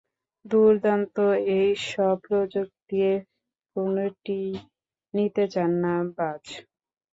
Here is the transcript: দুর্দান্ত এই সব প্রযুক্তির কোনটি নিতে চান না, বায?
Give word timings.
দুর্দান্ত 0.45 1.15
এই 1.55 1.69
সব 1.87 2.15
প্রযুক্তির 2.25 3.15
কোনটি 3.75 4.41
নিতে 5.13 5.43
চান 5.53 5.71
না, 5.83 5.93
বায? 6.15 6.43